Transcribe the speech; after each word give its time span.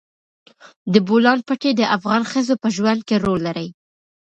د 0.93 0.95
بولان 1.07 1.39
پټي 1.47 1.71
د 1.75 1.81
افغان 1.97 2.21
ښځو 2.31 2.53
په 2.61 2.67
ژوند 2.75 3.01
کې 3.07 3.15
رول 3.25 3.39
لري. 3.47 3.67